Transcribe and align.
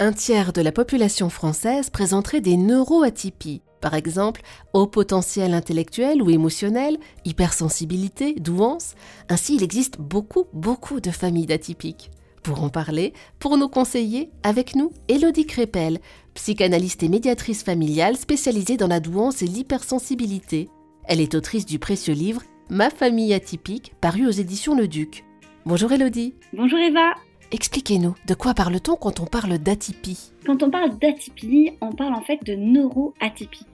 un 0.00 0.12
tiers 0.12 0.52
de 0.52 0.60
la 0.60 0.72
population 0.72 1.28
française 1.28 1.90
présenterait 1.90 2.40
des 2.40 2.56
neuroatypies, 2.56 3.62
par 3.80 3.94
exemple 3.94 4.42
haut 4.72 4.86
potentiel 4.86 5.54
intellectuel 5.54 6.22
ou 6.22 6.30
émotionnel, 6.30 6.98
hypersensibilité, 7.24 8.34
douance. 8.34 8.94
Ainsi, 9.28 9.56
il 9.56 9.62
existe 9.62 9.98
beaucoup, 9.98 10.44
beaucoup 10.52 11.00
de 11.00 11.10
familles 11.10 11.46
d'atypiques. 11.46 12.10
Pour 12.42 12.62
en 12.62 12.68
parler, 12.68 13.12
pour 13.40 13.56
nous 13.58 13.68
conseiller, 13.68 14.30
avec 14.42 14.76
nous, 14.76 14.92
Elodie 15.08 15.46
Crépel, 15.46 15.98
psychanalyste 16.34 17.02
et 17.02 17.08
médiatrice 17.08 17.64
familiale 17.64 18.16
spécialisée 18.16 18.76
dans 18.76 18.86
la 18.86 19.00
douance 19.00 19.42
et 19.42 19.46
l'hypersensibilité. 19.46 20.68
Elle 21.04 21.20
est 21.20 21.34
autrice 21.34 21.66
du 21.66 21.78
précieux 21.78 22.14
livre 22.14 22.42
Ma 22.70 22.90
famille 22.90 23.34
atypique, 23.34 23.94
paru 24.00 24.26
aux 24.26 24.30
éditions 24.30 24.76
Le 24.76 24.86
Duc. 24.86 25.24
Bonjour 25.66 25.90
Elodie. 25.90 26.34
Bonjour 26.52 26.78
Eva. 26.78 27.14
Expliquez-nous, 27.50 28.14
de 28.26 28.34
quoi 28.34 28.52
parle-t-on 28.52 28.96
quand 28.96 29.20
on 29.20 29.24
parle 29.24 29.56
d'atypie 29.56 30.32
Quand 30.44 30.62
on 30.62 30.70
parle 30.70 30.98
d'atypie, 30.98 31.72
on 31.80 31.92
parle 31.92 32.12
en 32.12 32.20
fait 32.20 32.44
de 32.44 32.54
neuroatypie. 32.54 33.64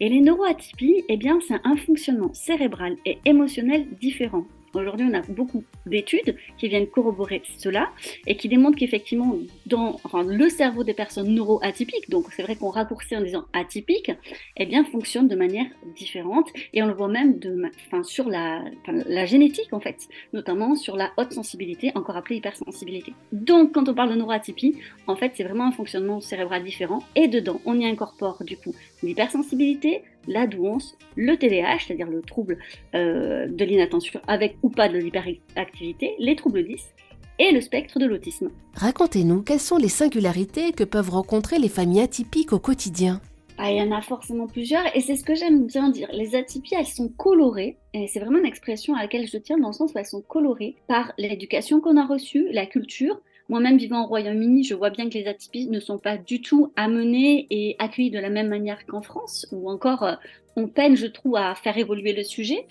Et 0.00 0.08
les 0.08 0.20
neuroatypies, 0.20 1.04
eh 1.08 1.16
bien, 1.16 1.38
c'est 1.46 1.60
un 1.62 1.76
fonctionnement 1.76 2.34
cérébral 2.34 2.96
et 3.06 3.18
émotionnel 3.24 3.86
différent. 4.00 4.46
Aujourd'hui, 4.74 5.06
on 5.10 5.14
a 5.14 5.22
beaucoup 5.22 5.64
d'études 5.86 6.36
qui 6.56 6.68
viennent 6.68 6.86
corroborer 6.86 7.42
cela 7.58 7.90
et 8.26 8.36
qui 8.36 8.48
démontrent 8.48 8.78
qu'effectivement, 8.78 9.36
dans 9.66 9.98
le 10.14 10.48
cerveau 10.48 10.84
des 10.84 10.94
personnes 10.94 11.34
neuroatypiques, 11.34 12.08
donc 12.08 12.26
c'est 12.32 12.42
vrai 12.42 12.54
qu'on 12.54 12.70
raccourcit 12.70 13.16
en 13.16 13.20
disant 13.20 13.44
atypique, 13.52 14.12
eh 14.56 14.66
bien, 14.66 14.84
fonctionne 14.84 15.26
de 15.26 15.34
manière 15.34 15.66
différente 15.96 16.48
et 16.72 16.82
on 16.82 16.86
le 16.86 16.94
voit 16.94 17.08
même 17.08 17.40
enfin, 17.86 18.02
sur 18.04 18.28
la, 18.28 18.62
la 18.86 19.26
génétique 19.26 19.72
en 19.72 19.80
fait, 19.80 20.08
notamment 20.32 20.76
sur 20.76 20.96
la 20.96 21.10
haute 21.16 21.32
sensibilité, 21.32 21.90
encore 21.96 22.16
appelée 22.16 22.36
hypersensibilité. 22.36 23.12
Donc, 23.32 23.72
quand 23.72 23.88
on 23.88 23.94
parle 23.94 24.10
de 24.10 24.16
neuroatypie, 24.16 24.76
en 25.06 25.16
fait, 25.16 25.32
c'est 25.34 25.44
vraiment 25.44 25.66
un 25.66 25.72
fonctionnement 25.72 26.20
cérébral 26.20 26.62
différent 26.62 27.00
et 27.16 27.26
dedans, 27.26 27.60
on 27.64 27.78
y 27.78 27.86
incorpore 27.86 28.44
du 28.44 28.56
coup 28.56 28.74
l'hypersensibilité, 29.02 30.02
la 30.26 30.46
douance, 30.46 30.96
le 31.16 31.36
TDAH, 31.36 31.80
c'est-à-dire 31.86 32.10
le 32.10 32.22
trouble 32.22 32.58
euh, 32.94 33.46
de 33.48 33.64
l'inattention 33.64 34.20
avec 34.26 34.56
ou 34.62 34.70
pas 34.70 34.88
de 34.88 34.98
l'hyperactivité, 34.98 36.14
les 36.18 36.36
troubles 36.36 36.64
10 36.64 36.94
et 37.38 37.52
le 37.52 37.60
spectre 37.60 37.98
de 37.98 38.06
l'autisme. 38.06 38.50
Racontez-nous 38.74 39.42
quelles 39.42 39.60
sont 39.60 39.78
les 39.78 39.88
singularités 39.88 40.72
que 40.72 40.84
peuvent 40.84 41.10
rencontrer 41.10 41.58
les 41.58 41.68
familles 41.68 42.02
atypiques 42.02 42.52
au 42.52 42.58
quotidien? 42.58 43.20
Ah, 43.62 43.70
il 43.70 43.76
y 43.76 43.82
en 43.82 43.92
a 43.92 44.00
forcément 44.00 44.46
plusieurs 44.46 44.84
et 44.96 45.00
c'est 45.00 45.16
ce 45.16 45.24
que 45.24 45.34
j'aime 45.34 45.66
bien 45.66 45.90
dire. 45.90 46.08
Les 46.12 46.34
atypies, 46.34 46.76
elles 46.78 46.86
sont 46.86 47.08
colorées 47.08 47.76
et 47.92 48.06
c'est 48.08 48.20
vraiment 48.20 48.38
une 48.38 48.46
expression 48.46 48.94
à 48.94 49.02
laquelle 49.02 49.26
je 49.26 49.36
tiens 49.36 49.58
dans 49.58 49.68
le 49.68 49.74
sens 49.74 49.92
où 49.92 49.98
elles 49.98 50.06
sont 50.06 50.22
colorées 50.22 50.76
par 50.86 51.12
l'éducation 51.18 51.80
qu'on 51.80 51.98
a 51.98 52.06
reçue, 52.06 52.48
la 52.52 52.64
culture, 52.64 53.20
moi-même 53.50 53.76
vivant 53.76 54.04
au 54.04 54.06
Royaume-Uni, 54.06 54.62
je 54.62 54.74
vois 54.74 54.90
bien 54.90 55.10
que 55.10 55.14
les 55.14 55.26
atypies 55.26 55.66
ne 55.66 55.80
sont 55.80 55.98
pas 55.98 56.16
du 56.16 56.40
tout 56.40 56.72
amenées 56.76 57.48
et 57.50 57.76
accueillies 57.78 58.10
de 58.10 58.18
la 58.18 58.30
même 58.30 58.48
manière 58.48 58.86
qu'en 58.86 59.02
France, 59.02 59.46
ou 59.50 59.68
encore 59.68 60.04
euh, 60.04 60.14
on 60.56 60.68
peine, 60.68 60.96
je 60.96 61.06
trouve, 61.06 61.36
à 61.36 61.54
faire 61.56 61.76
évoluer 61.76 62.12
le 62.12 62.22
sujet. 62.22 62.66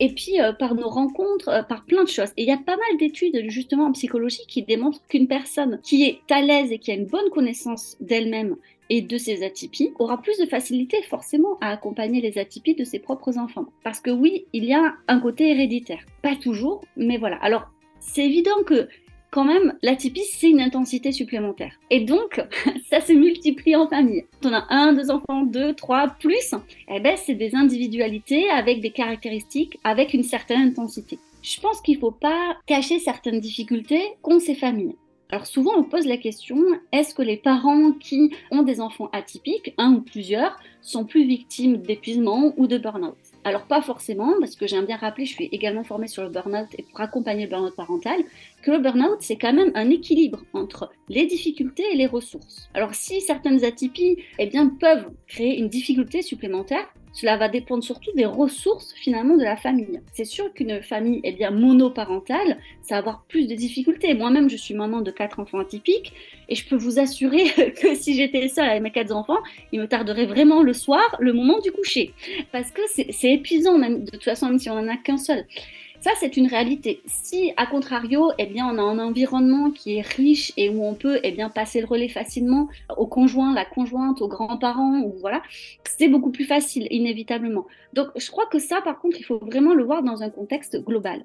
Et 0.00 0.12
puis, 0.12 0.40
euh, 0.40 0.52
par 0.52 0.74
nos 0.74 0.88
rencontres, 0.88 1.48
euh, 1.48 1.62
par 1.62 1.84
plein 1.84 2.02
de 2.02 2.08
choses. 2.08 2.30
Et 2.36 2.42
il 2.42 2.48
y 2.48 2.52
a 2.52 2.58
pas 2.58 2.76
mal 2.76 2.98
d'études, 2.98 3.48
justement, 3.48 3.86
en 3.86 3.92
psychologie 3.92 4.44
qui 4.48 4.62
démontrent 4.62 5.00
qu'une 5.08 5.28
personne 5.28 5.80
qui 5.82 6.04
est 6.04 6.20
à 6.30 6.42
l'aise 6.42 6.72
et 6.72 6.78
qui 6.78 6.90
a 6.90 6.94
une 6.94 7.06
bonne 7.06 7.30
connaissance 7.30 7.96
d'elle-même 8.00 8.56
et 8.90 9.02
de 9.02 9.16
ses 9.16 9.44
atypies 9.44 9.92
aura 9.98 10.20
plus 10.20 10.38
de 10.38 10.46
facilité 10.46 11.00
forcément 11.02 11.56
à 11.60 11.70
accompagner 11.70 12.20
les 12.20 12.38
atypies 12.38 12.74
de 12.74 12.84
ses 12.84 12.98
propres 12.98 13.38
enfants. 13.38 13.66
Parce 13.82 14.00
que 14.00 14.10
oui, 14.10 14.46
il 14.52 14.64
y 14.64 14.74
a 14.74 14.94
un 15.08 15.20
côté 15.20 15.50
héréditaire. 15.50 16.04
Pas 16.22 16.36
toujours, 16.36 16.84
mais 16.96 17.18
voilà. 17.18 17.36
Alors, 17.36 17.70
c'est 18.00 18.24
évident 18.24 18.62
que 18.66 18.88
quand 19.34 19.44
même, 19.44 19.74
l'atypie, 19.82 20.22
c'est 20.22 20.48
une 20.48 20.60
intensité 20.60 21.10
supplémentaire. 21.10 21.72
Et 21.90 22.04
donc, 22.04 22.40
ça 22.88 23.00
se 23.00 23.12
multiplie 23.12 23.74
en 23.74 23.88
famille. 23.88 24.24
On 24.44 24.52
a 24.52 24.64
un, 24.70 24.92
deux 24.92 25.10
enfants, 25.10 25.42
deux, 25.42 25.74
trois, 25.74 26.06
plus, 26.06 26.54
eh 26.88 27.00
ben, 27.00 27.16
c'est 27.16 27.34
des 27.34 27.56
individualités 27.56 28.48
avec 28.48 28.80
des 28.80 28.92
caractéristiques, 28.92 29.80
avec 29.82 30.14
une 30.14 30.22
certaine 30.22 30.68
intensité. 30.68 31.18
Je 31.42 31.60
pense 31.60 31.80
qu'il 31.80 31.96
ne 31.96 32.00
faut 32.00 32.12
pas 32.12 32.56
cacher 32.66 33.00
certaines 33.00 33.40
difficultés 33.40 34.02
qu'ont 34.22 34.38
ces 34.38 34.54
familles. 34.54 34.94
Alors 35.30 35.46
souvent, 35.48 35.72
on 35.76 35.82
pose 35.82 36.06
la 36.06 36.16
question, 36.16 36.56
est-ce 36.92 37.12
que 37.12 37.22
les 37.22 37.36
parents 37.36 37.90
qui 37.90 38.30
ont 38.52 38.62
des 38.62 38.80
enfants 38.80 39.10
atypiques, 39.12 39.74
un 39.78 39.94
ou 39.94 40.00
plusieurs, 40.00 40.56
sont 40.80 41.04
plus 41.04 41.24
victimes 41.24 41.78
d'épuisement 41.78 42.54
ou 42.56 42.68
de 42.68 42.78
burn-out? 42.78 43.16
Alors 43.44 43.66
pas 43.66 43.82
forcément, 43.82 44.32
parce 44.40 44.56
que 44.56 44.66
j'aime 44.66 44.86
bien 44.86 44.96
rappeler, 44.96 45.26
je 45.26 45.34
suis 45.34 45.48
également 45.52 45.84
formée 45.84 46.08
sur 46.08 46.22
le 46.22 46.30
burn-out 46.30 46.68
et 46.78 46.82
pour 46.82 47.00
accompagner 47.00 47.44
le 47.44 47.50
burn-out 47.50 47.76
parental, 47.76 48.20
que 48.62 48.70
le 48.70 48.78
burn-out, 48.78 49.18
c'est 49.20 49.36
quand 49.36 49.52
même 49.52 49.70
un 49.74 49.90
équilibre 49.90 50.42
entre 50.54 50.90
les 51.08 51.26
difficultés 51.26 51.84
et 51.92 51.96
les 51.96 52.06
ressources. 52.06 52.68
Alors 52.74 52.94
si 52.94 53.20
certaines 53.20 53.64
atypies 53.64 54.16
eh 54.38 54.46
bien, 54.46 54.68
peuvent 54.68 55.10
créer 55.26 55.58
une 55.58 55.68
difficulté 55.68 56.22
supplémentaire, 56.22 56.86
cela 57.14 57.36
va 57.36 57.48
dépendre 57.48 57.82
surtout 57.82 58.10
des 58.14 58.26
ressources 58.26 58.92
finalement 58.94 59.36
de 59.36 59.44
la 59.44 59.56
famille. 59.56 60.00
C'est 60.12 60.24
sûr 60.24 60.52
qu'une 60.52 60.82
famille 60.82 61.20
eh 61.22 61.32
bien, 61.32 61.50
monoparentale, 61.50 62.58
ça 62.82 62.96
va 62.96 62.98
avoir 62.98 63.24
plus 63.28 63.46
de 63.46 63.54
difficultés. 63.54 64.14
Moi-même, 64.14 64.50
je 64.50 64.56
suis 64.56 64.74
maman 64.74 65.00
de 65.00 65.10
quatre 65.10 65.38
enfants 65.38 65.60
atypiques 65.60 66.12
et 66.48 66.56
je 66.56 66.68
peux 66.68 66.76
vous 66.76 66.98
assurer 66.98 67.44
que 67.80 67.94
si 67.94 68.14
j'étais 68.14 68.48
seule 68.48 68.68
avec 68.68 68.82
mes 68.82 68.90
quatre 68.90 69.12
enfants, 69.12 69.38
il 69.72 69.80
me 69.80 69.86
tarderait 69.86 70.26
vraiment 70.26 70.62
le 70.62 70.72
soir, 70.72 71.16
le 71.20 71.32
moment 71.32 71.60
du 71.60 71.70
coucher. 71.70 72.12
Parce 72.50 72.72
que 72.72 72.82
c'est 72.88 73.32
épuisant, 73.32 73.78
même 73.78 74.04
de 74.04 74.10
toute 74.10 74.24
façon, 74.24 74.46
même 74.46 74.58
si 74.58 74.68
on 74.68 74.74
n'en 74.74 74.88
a 74.88 74.96
qu'un 74.96 75.18
seul. 75.18 75.46
Ça, 76.04 76.10
c'est 76.20 76.36
une 76.36 76.48
réalité. 76.48 77.00
Si, 77.06 77.54
à 77.56 77.64
contrario, 77.64 78.30
eh 78.36 78.44
bien, 78.44 78.68
on 78.68 78.76
a 78.76 78.82
un 78.82 78.98
environnement 78.98 79.70
qui 79.70 79.96
est 79.96 80.02
riche 80.02 80.52
et 80.58 80.68
où 80.68 80.84
on 80.84 80.92
peut 80.92 81.18
eh 81.22 81.32
bien, 81.32 81.48
passer 81.48 81.80
le 81.80 81.86
relais 81.86 82.10
facilement 82.10 82.68
au 82.98 83.06
conjoint, 83.06 83.54
la 83.54 83.64
conjointe, 83.64 84.20
aux 84.20 84.28
grands-parents, 84.28 85.02
voilà, 85.22 85.40
c'est 85.84 86.08
beaucoup 86.08 86.30
plus 86.30 86.44
facile, 86.44 86.88
inévitablement. 86.90 87.64
Donc, 87.94 88.08
je 88.16 88.30
crois 88.30 88.44
que 88.52 88.58
ça, 88.58 88.82
par 88.82 88.98
contre, 88.98 89.16
il 89.18 89.22
faut 89.22 89.38
vraiment 89.38 89.72
le 89.72 89.82
voir 89.82 90.02
dans 90.02 90.22
un 90.22 90.28
contexte 90.28 90.76
global. 90.84 91.24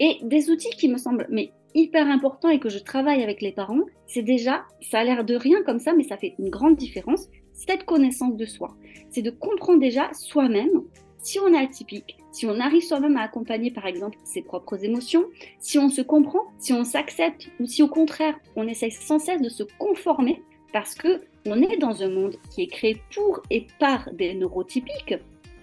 Et 0.00 0.18
des 0.20 0.50
outils 0.50 0.76
qui 0.76 0.90
me 0.90 0.98
semblent 0.98 1.26
mais 1.30 1.52
hyper 1.74 2.06
importants 2.06 2.50
et 2.50 2.60
que 2.60 2.68
je 2.68 2.78
travaille 2.78 3.22
avec 3.22 3.40
les 3.40 3.52
parents, 3.52 3.86
c'est 4.06 4.20
déjà, 4.20 4.64
ça 4.82 4.98
a 4.98 5.04
l'air 5.04 5.24
de 5.24 5.34
rien 5.34 5.62
comme 5.62 5.80
ça, 5.80 5.94
mais 5.94 6.04
ça 6.04 6.18
fait 6.18 6.34
une 6.38 6.50
grande 6.50 6.76
différence, 6.76 7.30
cette 7.54 7.86
connaissance 7.86 8.36
de 8.36 8.44
soi. 8.44 8.76
C'est 9.08 9.22
de 9.22 9.30
comprendre 9.30 9.80
déjà 9.80 10.12
soi-même 10.12 10.82
si 11.22 11.38
on 11.40 11.54
est 11.54 11.64
atypique, 11.64 12.19
si 12.32 12.46
on 12.46 12.60
arrive 12.60 12.82
soi-même 12.82 13.16
à 13.16 13.22
accompagner 13.22 13.70
par 13.70 13.86
exemple 13.86 14.18
ses 14.24 14.42
propres 14.42 14.84
émotions, 14.84 15.24
si 15.58 15.78
on 15.78 15.88
se 15.88 16.02
comprend, 16.02 16.44
si 16.58 16.72
on 16.72 16.84
s'accepte 16.84 17.48
ou 17.58 17.66
si 17.66 17.82
au 17.82 17.88
contraire 17.88 18.38
on 18.56 18.66
essaye 18.66 18.92
sans 18.92 19.18
cesse 19.18 19.42
de 19.42 19.48
se 19.48 19.64
conformer 19.78 20.42
parce 20.72 20.94
que 20.94 21.22
on 21.46 21.60
est 21.62 21.78
dans 21.78 22.02
un 22.02 22.08
monde 22.08 22.36
qui 22.54 22.62
est 22.62 22.66
créé 22.66 23.00
pour 23.14 23.42
et 23.50 23.66
par 23.78 24.10
des 24.12 24.34
neurotypiques. 24.34 25.14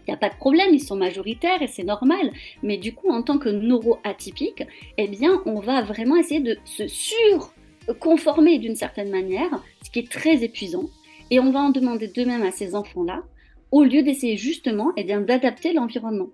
Il 0.07 0.11
n'y 0.11 0.13
a 0.13 0.17
pas 0.17 0.29
de 0.29 0.35
problème, 0.35 0.73
ils 0.73 0.81
sont 0.81 0.95
majoritaires 0.95 1.61
et 1.61 1.67
c'est 1.67 1.83
normal. 1.83 2.31
Mais 2.63 2.77
du 2.77 2.95
coup, 2.95 3.09
en 3.09 3.22
tant 3.22 3.38
que 3.38 3.50
neuroatypique, 3.50 4.63
eh 4.97 5.07
bien, 5.07 5.41
on 5.45 5.59
va 5.59 5.81
vraiment 5.81 6.16
essayer 6.16 6.39
de 6.39 6.57
se 6.63 6.88
surconformer 6.88 8.57
d'une 8.57 8.75
certaine 8.75 9.11
manière, 9.11 9.61
ce 9.83 9.91
qui 9.91 10.00
est 10.00 10.11
très 10.11 10.44
épuisant. 10.44 10.85
Et 11.29 11.41
on 11.41 11.51
va 11.51 11.59
en 11.59 11.72
demander 11.72 12.07
de 12.07 12.23
même 12.23 12.44
à 12.44 12.51
ces 12.51 12.73
enfants-là, 12.73 13.23
au 13.72 13.83
lieu 13.83 14.01
d'essayer 14.01 14.38
justement 14.38 14.94
eh 14.95 15.03
d'adapter 15.03 15.73
l'environnement. 15.73 16.29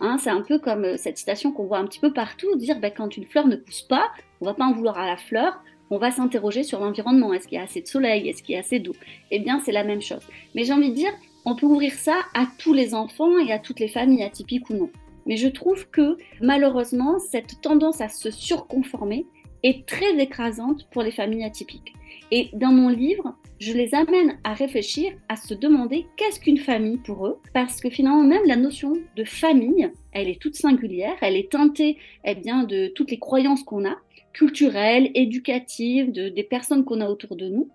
Hein, 0.00 0.16
c'est 0.18 0.30
un 0.30 0.40
peu 0.40 0.58
comme 0.58 0.84
euh, 0.84 0.96
cette 0.96 1.18
citation 1.18 1.52
qu'on 1.52 1.66
voit 1.66 1.78
un 1.78 1.84
petit 1.84 2.00
peu 2.00 2.12
partout, 2.12 2.56
dire 2.56 2.80
ben, 2.80 2.90
quand 2.94 3.16
une 3.16 3.26
fleur 3.26 3.46
ne 3.46 3.56
pousse 3.56 3.82
pas, 3.82 4.08
on 4.40 4.46
va 4.46 4.54
pas 4.54 4.64
en 4.64 4.72
vouloir 4.72 4.98
à 4.98 5.06
la 5.06 5.16
fleur, 5.16 5.62
on 5.90 5.98
va 5.98 6.10
s'interroger 6.10 6.62
sur 6.62 6.80
l'environnement. 6.80 7.34
Est-ce 7.34 7.48
qu'il 7.48 7.56
y 7.56 7.60
a 7.60 7.64
assez 7.64 7.82
de 7.82 7.86
soleil? 7.86 8.28
Est-ce 8.28 8.42
qu'il 8.42 8.54
y 8.54 8.56
a 8.56 8.60
assez 8.60 8.78
d'eau? 8.78 8.94
Eh 9.30 9.40
bien, 9.40 9.60
c'est 9.60 9.72
la 9.72 9.84
même 9.84 10.00
chose. 10.00 10.22
Mais 10.54 10.64
j'ai 10.64 10.72
envie 10.72 10.90
de 10.90 10.94
dire, 10.94 11.12
on 11.44 11.54
peut 11.54 11.66
ouvrir 11.66 11.92
ça 11.92 12.16
à 12.34 12.46
tous 12.58 12.72
les 12.72 12.94
enfants 12.94 13.38
et 13.38 13.52
à 13.52 13.58
toutes 13.58 13.80
les 13.80 13.88
familles, 13.88 14.22
atypiques 14.22 14.70
ou 14.70 14.74
non. 14.74 14.90
Mais 15.26 15.36
je 15.36 15.48
trouve 15.48 15.88
que 15.90 16.16
malheureusement, 16.40 17.18
cette 17.18 17.60
tendance 17.60 18.00
à 18.00 18.08
se 18.08 18.30
surconformer 18.30 19.26
est 19.62 19.86
très 19.86 20.18
écrasante 20.18 20.88
pour 20.90 21.02
les 21.02 21.10
familles 21.10 21.44
atypiques. 21.44 21.92
Et 22.30 22.50
dans 22.54 22.72
mon 22.72 22.88
livre, 22.88 23.34
je 23.60 23.74
les 23.74 23.94
amène 23.94 24.38
à 24.42 24.54
réfléchir, 24.54 25.12
à 25.28 25.36
se 25.36 25.52
demander 25.52 26.06
qu'est-ce 26.16 26.40
qu'une 26.40 26.58
famille 26.58 26.96
pour 26.96 27.26
eux, 27.26 27.38
parce 27.52 27.80
que 27.80 27.90
finalement 27.90 28.24
même 28.24 28.46
la 28.46 28.56
notion 28.56 28.94
de 29.16 29.24
famille, 29.24 29.90
elle 30.12 30.28
est 30.30 30.40
toute 30.40 30.54
singulière, 30.54 31.16
elle 31.20 31.36
est 31.36 31.52
teintée 31.52 31.98
eh 32.24 32.34
bien, 32.34 32.64
de 32.64 32.88
toutes 32.88 33.10
les 33.10 33.18
croyances 33.18 33.62
qu'on 33.62 33.84
a, 33.84 33.98
culturelles, 34.32 35.10
éducatives, 35.14 36.10
de, 36.10 36.30
des 36.30 36.42
personnes 36.42 36.84
qu'on 36.86 37.02
a 37.02 37.08
autour 37.10 37.36
de 37.36 37.48
nous. 37.48 37.68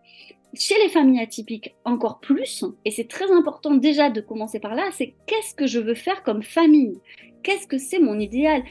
Chez 0.55 0.75
les 0.81 0.89
familles 0.89 1.21
atypiques, 1.21 1.75
encore 1.85 2.19
plus, 2.19 2.65
et 2.83 2.89
c'est 2.89 3.07
très 3.07 3.31
important 3.31 3.75
déjà 3.75 4.09
de 4.09 4.21
commencer 4.21 4.59
par 4.59 4.73
là, 4.73 4.89
c'est 4.91 5.13
qu'est-ce 5.27 5.53
que 5.53 5.67
je 5.67 5.79
veux 5.79 5.95
faire 5.95 6.23
comme 6.23 6.41
famille? 6.41 6.97
Qu'est-ce 7.43 7.67
que 7.67 7.77
c'est 7.77 7.99
mon 7.99 8.17
idéal? 8.17 8.63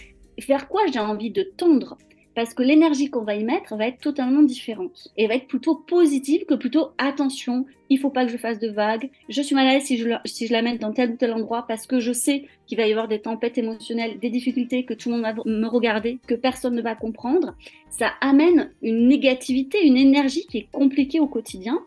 Vers 0.49 0.67
quoi 0.67 0.81
j'ai 0.93 0.99
envie 0.99 1.31
de 1.31 1.45
tendre? 1.57 1.97
Parce 2.35 2.55
que 2.55 2.63
l'énergie 2.63 3.11
qu'on 3.11 3.23
va 3.23 3.35
y 3.35 3.45
mettre 3.45 3.77
va 3.77 3.87
être 3.87 4.01
totalement 4.01 4.43
différente 4.43 5.09
et 5.17 5.27
va 5.27 5.35
être 5.35 5.47
plutôt 5.47 5.77
positive 5.77 6.45
que 6.47 6.55
plutôt 6.55 6.91
attention, 6.99 7.67
il 7.91 7.99
faut 7.99 8.11
pas 8.11 8.25
que 8.25 8.33
je 8.33 8.37
fasse 8.37 8.59
de 8.59 8.69
vagues, 8.69 9.11
je 9.29 9.41
suis 9.41 9.55
mal 9.55 9.67
à 9.69 9.75
l'aise 9.75 9.85
si 9.85 9.97
je, 9.97 10.09
si 10.25 10.47
je 10.47 10.53
la 10.53 10.63
mets 10.63 10.79
dans 10.79 10.93
tel 10.93 11.13
ou 11.13 11.17
tel 11.17 11.33
endroit 11.33 11.65
parce 11.69 11.87
que 11.87 12.01
je 12.01 12.13
sais 12.13 12.45
qu'il 12.67 12.79
va 12.79 12.87
y 12.87 12.91
avoir 12.91 13.09
des 13.09 13.21
tempêtes 13.21 13.59
émotionnelles, 13.59 14.19
des 14.19 14.31
difficultés, 14.31 14.85
que 14.85 14.95
tout 14.95 15.11
le 15.11 15.17
monde 15.17 15.25
va 15.25 15.35
me 15.45 15.67
regarder, 15.67 16.19
que 16.27 16.35
personne 16.35 16.75
ne 16.75 16.83
va 16.83 16.95
comprendre. 16.95 17.55
Ça 17.89 18.13
amène 18.21 18.71
une 18.83 19.07
négativité, 19.07 19.87
une 19.87 19.97
énergie 19.97 20.47
qui 20.47 20.59
est 20.59 20.69
compliquée 20.73 21.21
au 21.21 21.27
quotidien. 21.27 21.79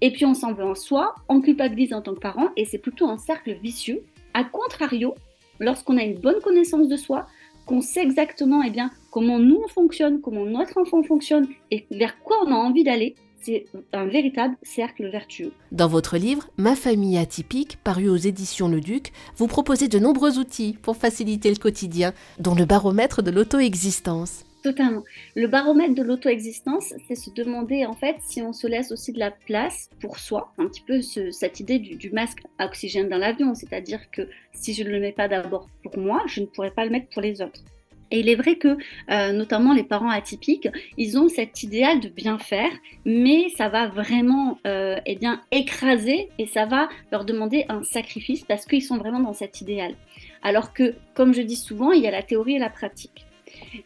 Et 0.00 0.10
puis 0.10 0.24
on 0.24 0.34
s'en 0.34 0.52
veut 0.52 0.64
en 0.64 0.74
soi, 0.74 1.14
on 1.28 1.40
culpabilise 1.40 1.92
en 1.92 2.02
tant 2.02 2.14
que 2.14 2.20
parent 2.20 2.48
et 2.56 2.64
c'est 2.64 2.78
plutôt 2.78 3.06
un 3.06 3.18
cercle 3.18 3.56
vicieux. 3.62 4.02
A 4.34 4.42
contrario, 4.42 5.14
lorsqu'on 5.60 5.96
a 5.96 6.02
une 6.02 6.18
bonne 6.18 6.40
connaissance 6.40 6.88
de 6.88 6.96
soi, 6.96 7.26
qu'on 7.66 7.80
sait 7.80 8.02
exactement 8.02 8.62
eh 8.62 8.70
bien, 8.70 8.90
comment 9.10 9.38
nous 9.38 9.60
on 9.64 9.68
fonctionne, 9.68 10.20
comment 10.20 10.44
notre 10.44 10.78
enfant 10.78 11.02
fonctionne 11.02 11.48
et 11.70 11.86
vers 11.90 12.18
quoi 12.20 12.36
on 12.46 12.52
a 12.52 12.56
envie 12.56 12.84
d'aller, 12.84 13.14
c'est 13.42 13.66
un 13.92 14.06
véritable 14.06 14.56
cercle 14.62 15.10
vertueux. 15.10 15.52
Dans 15.72 15.88
votre 15.88 16.16
livre 16.16 16.48
Ma 16.56 16.76
famille 16.76 17.18
atypique, 17.18 17.78
paru 17.82 18.08
aux 18.08 18.16
éditions 18.16 18.68
Le 18.68 18.80
Duc, 18.80 19.12
vous 19.36 19.48
proposez 19.48 19.88
de 19.88 19.98
nombreux 19.98 20.38
outils 20.38 20.76
pour 20.80 20.96
faciliter 20.96 21.50
le 21.50 21.56
quotidien, 21.56 22.12
dont 22.38 22.54
le 22.54 22.64
baromètre 22.64 23.22
de 23.22 23.30
l'auto-existence. 23.30 24.44
Totalement. 24.62 25.02
Le 25.34 25.48
baromètre 25.48 25.94
de 25.96 26.02
l'auto-existence, 26.02 26.94
c'est 27.08 27.16
se 27.16 27.30
demander 27.30 27.84
en 27.84 27.94
fait 27.94 28.16
si 28.22 28.42
on 28.42 28.52
se 28.52 28.68
laisse 28.68 28.92
aussi 28.92 29.12
de 29.12 29.18
la 29.18 29.32
place 29.32 29.90
pour 30.00 30.18
soi. 30.20 30.52
Un 30.56 30.68
petit 30.68 30.82
peu 30.82 31.00
cette 31.02 31.58
idée 31.58 31.80
du, 31.80 32.10
masque 32.12 32.38
à 32.58 32.66
oxygène 32.66 33.08
dans 33.08 33.18
l'avion, 33.18 33.56
c'est-à-dire 33.56 34.08
que 34.12 34.28
si 34.52 34.72
je 34.72 34.84
ne 34.84 34.90
le 34.90 35.00
mets 35.00 35.12
pas 35.12 35.26
d'abord 35.26 35.68
pour 35.82 35.98
moi, 35.98 36.22
je 36.26 36.40
ne 36.40 36.46
pourrais 36.46 36.70
pas 36.70 36.84
le 36.84 36.90
mettre 36.90 37.08
pour 37.08 37.22
les 37.22 37.42
autres. 37.42 37.60
Et 38.12 38.20
il 38.20 38.28
est 38.28 38.36
vrai 38.36 38.56
que, 38.56 38.76
euh, 39.10 39.32
notamment 39.32 39.72
les 39.72 39.82
parents 39.82 40.10
atypiques, 40.10 40.68
ils 40.96 41.18
ont 41.18 41.28
cet 41.28 41.62
idéal 41.64 41.98
de 41.98 42.08
bien 42.08 42.38
faire, 42.38 42.70
mais 43.04 43.48
ça 43.56 43.68
va 43.68 43.88
vraiment 43.88 44.58
euh, 44.66 45.00
eh 45.06 45.16
bien, 45.16 45.40
écraser 45.50 46.28
et 46.38 46.46
ça 46.46 46.66
va 46.66 46.88
leur 47.10 47.24
demander 47.24 47.64
un 47.68 47.82
sacrifice 47.82 48.44
parce 48.44 48.66
qu'ils 48.66 48.82
sont 48.82 48.98
vraiment 48.98 49.20
dans 49.20 49.32
cet 49.32 49.60
idéal. 49.60 49.94
Alors 50.42 50.72
que, 50.72 50.94
comme 51.14 51.34
je 51.34 51.42
dis 51.42 51.56
souvent, 51.56 51.90
il 51.90 52.02
y 52.02 52.06
a 52.06 52.10
la 52.12 52.22
théorie 52.22 52.56
et 52.56 52.58
la 52.58 52.70
pratique. 52.70 53.24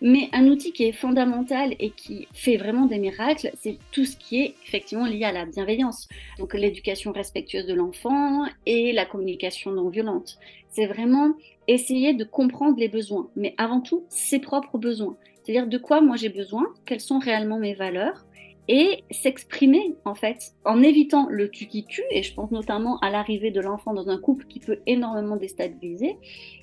Mais 0.01 0.29
un 0.33 0.47
outil 0.49 0.73
qui 0.73 0.85
est 0.85 0.93
fondamental 0.93 1.75
et 1.79 1.91
qui 1.91 2.29
fait 2.33 2.57
vraiment 2.57 2.87
des 2.87 2.99
miracles, 2.99 3.51
c'est 3.61 3.79
tout 3.93 4.05
ce 4.05 4.17
qui 4.17 4.41
est 4.41 4.55
effectivement 4.67 5.07
lié 5.07 5.25
à 5.25 5.33
la 5.33 5.47
bienveillance. 5.47 6.09
Donc 6.39 6.55
l'éducation 6.55 7.13
respectueuse 7.13 7.67
de 7.67 7.75
l'enfant 7.75 8.45
et 8.67 8.93
la 8.93 9.07
communication 9.07 9.71
non 9.71 9.89
violente. 9.89 10.39
C'est 10.69 10.87
vraiment 10.87 11.35
essayer 11.69 12.15
de 12.15 12.25
comprendre 12.25 12.79
les 12.79 12.89
besoins, 12.89 13.29
mais 13.37 13.55
avant 13.59 13.81
tout 13.81 14.05
ses 14.09 14.39
propres 14.39 14.79
besoins. 14.79 15.17
C'est-à-dire 15.43 15.69
de 15.69 15.79
quoi 15.79 16.01
moi 16.01 16.17
j'ai 16.17 16.29
besoin, 16.29 16.65
quelles 16.85 17.01
sont 17.01 17.19
réellement 17.19 17.59
mes 17.59 17.75
valeurs, 17.75 18.26
et 18.69 19.05
s'exprimer 19.11 19.95
en 20.05 20.15
fait 20.15 20.55
en 20.65 20.83
évitant 20.83 21.29
le 21.31 21.51
tu 21.51 21.67
qui 21.67 21.85
tue 21.85 22.03
et 22.11 22.23
je 22.23 22.35
pense 22.35 22.51
notamment 22.51 22.99
à 22.99 23.11
l'arrivée 23.11 23.51
de 23.51 23.61
l'enfant 23.61 23.95
dans 23.95 24.09
un 24.09 24.19
couple 24.19 24.47
qui 24.47 24.61
peut 24.61 24.81
énormément 24.87 25.37
déstabiliser 25.37 26.17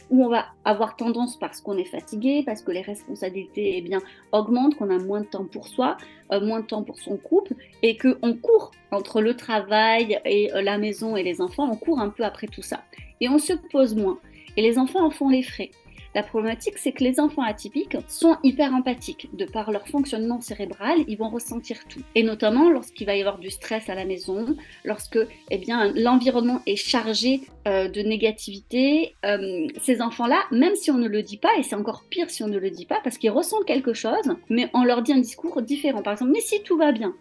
où 0.09 0.25
on 0.25 0.29
va 0.29 0.47
avoir 0.65 0.95
tendance 0.97 1.39
parce 1.39 1.61
qu'on 1.61 1.77
est 1.77 1.85
fatigué 1.85 2.43
parce 2.45 2.61
que 2.61 2.71
les 2.71 2.81
responsabilités 2.81 3.77
eh 3.77 3.81
bien 3.81 4.01
augmentent 4.31 4.75
qu'on 4.75 4.89
a 4.89 4.97
moins 4.97 5.21
de 5.21 5.27
temps 5.27 5.45
pour 5.45 5.67
soi 5.67 5.97
euh, 6.31 6.41
moins 6.41 6.61
de 6.61 6.65
temps 6.65 6.83
pour 6.83 6.99
son 6.99 7.17
couple 7.17 7.55
et 7.81 7.95
que 7.95 8.17
on 8.21 8.33
court 8.33 8.71
entre 8.91 9.21
le 9.21 9.35
travail 9.35 10.19
et 10.25 10.53
euh, 10.53 10.61
la 10.61 10.77
maison 10.77 11.15
et 11.15 11.23
les 11.23 11.41
enfants 11.41 11.69
on 11.71 11.75
court 11.75 11.99
un 11.99 12.09
peu 12.09 12.23
après 12.23 12.47
tout 12.47 12.61
ça. 12.61 12.81
Et 13.21 13.29
on 13.29 13.37
se 13.37 13.53
pose 13.53 13.95
moins. 13.95 14.19
Et 14.57 14.61
les 14.61 14.77
enfants 14.77 15.05
en 15.05 15.09
font 15.09 15.29
les 15.29 15.43
frais 15.43 15.71
la 16.15 16.23
problématique, 16.23 16.77
c'est 16.77 16.91
que 16.91 17.03
les 17.03 17.19
enfants 17.19 17.41
atypiques 17.41 17.97
sont 18.07 18.37
hyper 18.43 18.73
empathiques. 18.73 19.29
De 19.33 19.45
par 19.45 19.71
leur 19.71 19.87
fonctionnement 19.87 20.41
cérébral, 20.41 20.99
ils 21.07 21.17
vont 21.17 21.29
ressentir 21.29 21.77
tout. 21.87 22.01
Et 22.15 22.23
notamment 22.23 22.69
lorsqu'il 22.69 23.07
va 23.07 23.15
y 23.15 23.19
avoir 23.21 23.39
du 23.39 23.49
stress 23.49 23.89
à 23.89 23.95
la 23.95 24.05
maison, 24.05 24.55
lorsque 24.83 25.19
eh 25.49 25.57
bien, 25.57 25.91
l'environnement 25.95 26.61
est 26.65 26.75
chargé 26.75 27.41
euh, 27.67 27.87
de 27.87 28.01
négativité, 28.01 29.15
euh, 29.25 29.67
ces 29.81 30.01
enfants-là, 30.01 30.39
même 30.51 30.75
si 30.75 30.91
on 30.91 30.97
ne 30.97 31.07
le 31.07 31.21
dit 31.21 31.37
pas, 31.37 31.55
et 31.57 31.63
c'est 31.63 31.75
encore 31.75 32.03
pire 32.09 32.29
si 32.29 32.43
on 32.43 32.47
ne 32.47 32.57
le 32.57 32.69
dit 32.69 32.85
pas, 32.85 32.99
parce 33.03 33.17
qu'ils 33.17 33.31
ressentent 33.31 33.65
quelque 33.65 33.93
chose, 33.93 34.35
mais 34.49 34.69
on 34.73 34.83
leur 34.83 35.01
dit 35.01 35.13
un 35.13 35.19
discours 35.19 35.61
différent. 35.61 36.01
Par 36.01 36.13
exemple, 36.13 36.31
mais 36.31 36.41
si 36.41 36.61
tout 36.61 36.77
va 36.77 36.91
bien, 36.91 37.15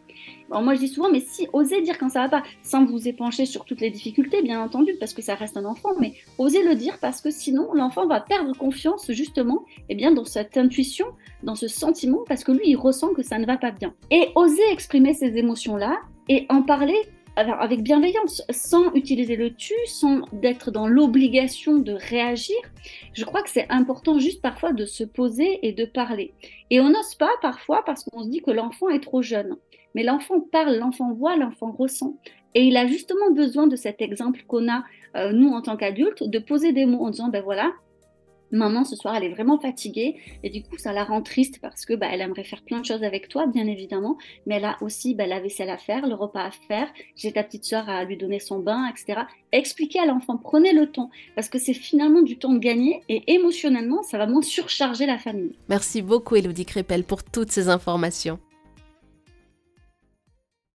alors 0.52 0.62
moi 0.62 0.74
je 0.74 0.80
dis 0.80 0.88
souvent, 0.88 1.10
mais 1.10 1.20
si, 1.20 1.48
osez 1.54 1.80
dire 1.80 1.96
quand 1.96 2.10
ça 2.10 2.20
va 2.20 2.28
pas, 2.28 2.42
sans 2.62 2.84
vous 2.84 3.08
épancher 3.08 3.46
sur 3.46 3.64
toutes 3.64 3.80
les 3.80 3.88
difficultés, 3.88 4.42
bien 4.42 4.62
entendu, 4.62 4.92
parce 5.00 5.14
que 5.14 5.22
ça 5.22 5.34
reste 5.34 5.56
un 5.56 5.64
enfant, 5.64 5.92
mais 5.98 6.12
osez 6.36 6.62
le 6.62 6.74
dire 6.74 6.98
parce 7.00 7.22
que 7.22 7.30
sinon 7.30 7.72
l'enfant 7.72 8.06
va 8.06 8.20
perdre 8.20 8.54
confiance 8.54 9.10
justement 9.12 9.64
eh 9.88 9.94
bien, 9.94 10.12
dans 10.12 10.26
cette 10.26 10.58
intuition, 10.58 11.06
dans 11.42 11.54
ce 11.54 11.68
sentiment, 11.68 12.20
parce 12.28 12.44
que 12.44 12.52
lui 12.52 12.64
il 12.66 12.76
ressent 12.76 13.14
que 13.14 13.22
ça 13.22 13.38
ne 13.38 13.46
va 13.46 13.56
pas 13.56 13.70
bien. 13.70 13.94
Et 14.10 14.28
oser 14.34 14.60
exprimer 14.70 15.14
ces 15.14 15.38
émotions-là 15.38 15.96
et 16.28 16.44
en 16.50 16.60
parler 16.60 17.00
avec 17.36 17.82
bienveillance, 17.82 18.42
sans 18.50 18.92
utiliser 18.92 19.36
le 19.36 19.54
tu, 19.54 19.72
sans 19.86 20.20
d'être 20.34 20.70
dans 20.70 20.86
l'obligation 20.86 21.78
de 21.78 21.92
réagir. 21.92 22.56
Je 23.14 23.24
crois 23.24 23.42
que 23.42 23.48
c'est 23.48 23.70
important 23.70 24.18
juste 24.18 24.42
parfois 24.42 24.74
de 24.74 24.84
se 24.84 25.02
poser 25.02 25.66
et 25.66 25.72
de 25.72 25.86
parler. 25.86 26.34
Et 26.68 26.80
on 26.80 26.90
n'ose 26.90 27.14
pas 27.14 27.30
parfois 27.40 27.82
parce 27.86 28.04
qu'on 28.04 28.22
se 28.22 28.28
dit 28.28 28.42
que 28.42 28.50
l'enfant 28.50 28.90
est 28.90 29.00
trop 29.00 29.22
jeune. 29.22 29.56
Mais 29.94 30.02
l'enfant 30.02 30.40
parle, 30.40 30.76
l'enfant 30.76 31.12
voit, 31.12 31.36
l'enfant 31.36 31.72
ressent. 31.72 32.16
Et 32.54 32.64
il 32.64 32.76
a 32.76 32.86
justement 32.86 33.30
besoin 33.30 33.66
de 33.66 33.76
cet 33.76 34.02
exemple 34.02 34.44
qu'on 34.46 34.70
a, 34.70 34.84
euh, 35.16 35.32
nous, 35.32 35.50
en 35.50 35.62
tant 35.62 35.76
qu'adultes, 35.76 36.22
de 36.22 36.38
poser 36.38 36.72
des 36.72 36.84
mots 36.84 37.04
en 37.04 37.10
disant, 37.10 37.28
ben 37.28 37.42
voilà, 37.42 37.72
maman 38.52 38.84
ce 38.84 38.94
soir 38.94 39.16
elle 39.16 39.24
est 39.24 39.30
vraiment 39.30 39.58
fatiguée. 39.58 40.16
Et 40.44 40.50
du 40.50 40.62
coup 40.62 40.76
ça 40.78 40.92
la 40.92 41.04
rend 41.04 41.22
triste 41.22 41.58
parce 41.60 41.84
que 41.84 41.94
bah, 41.94 42.06
elle 42.10 42.20
aimerait 42.20 42.44
faire 42.44 42.62
plein 42.62 42.80
de 42.80 42.84
choses 42.84 43.02
avec 43.02 43.28
toi 43.28 43.46
bien 43.46 43.66
évidemment. 43.66 44.16
Mais 44.46 44.56
elle 44.56 44.66
a 44.66 44.76
aussi 44.80 45.14
bah, 45.14 45.26
la 45.26 45.40
vaisselle 45.40 45.70
à 45.70 45.78
faire 45.78 46.06
le 46.06 46.14
repas 46.14 46.44
à 46.44 46.50
faire. 46.50 46.88
J'ai 47.16 47.32
ta 47.32 47.42
petite 47.42 47.64
soeur 47.64 47.88
à 47.88 48.04
lui 48.04 48.16
donner 48.16 48.38
son 48.38 48.58
bain 48.58 48.86
etc 48.88 49.22
expliquez 49.50 49.98
à 49.98 50.06
l'enfant 50.06 50.36
prenez 50.36 50.72
le 50.72 50.90
temps. 50.90 51.10
Parce 51.34 51.48
que 51.48 51.58
c'est 51.58 51.74
finalement 51.74 52.22
du 52.22 52.38
temps 52.38 52.52
de 52.52 52.58
gagner 52.58 53.00
et 53.08 53.32
émotionnellement 53.32 54.02
ça 54.02 54.18
va 54.18 54.26
moins 54.26 54.42
surcharger 54.42 55.06
la 55.06 55.18
famille. 55.18 55.56
Merci 55.68 56.02
beaucoup 56.02 56.36
Elodie 56.36 56.66
Crépel 56.66 57.04
pour 57.04 57.24
toutes 57.24 57.50
ces 57.50 57.68
informations 57.68 58.38